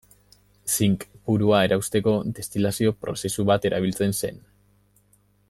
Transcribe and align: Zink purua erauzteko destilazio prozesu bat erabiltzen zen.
Zink 0.75 1.03
purua 1.27 1.59
erauzteko 1.67 2.13
destilazio 2.39 2.95
prozesu 3.05 3.47
bat 3.51 3.69
erabiltzen 3.71 4.19
zen. 4.23 4.43